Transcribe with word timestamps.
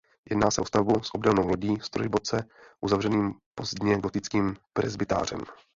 Jedná 0.29 0.51
se 0.51 0.61
o 0.61 0.65
stavbu 0.65 1.03
s 1.03 1.13
obdélnou 1.13 1.47
lodí 1.47 1.77
s 1.81 1.89
trojboce 1.89 2.47
uzavřeným 2.81 3.33
pozdně 3.55 3.97
gotickým 3.97 4.55
presbytářem. 4.73 5.39